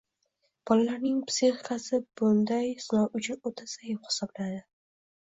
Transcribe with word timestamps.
Bolalarning 0.69 1.19
psixikasi 1.31 1.99
bunday 2.21 2.71
sinov 2.87 3.21
uchun 3.21 3.39
o‘ta 3.51 3.69
zaif 3.75 4.01
hisoblanadi. 4.09 4.65